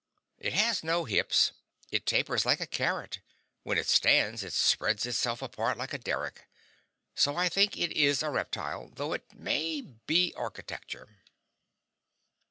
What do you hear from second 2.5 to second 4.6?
a carrot; when it stands, it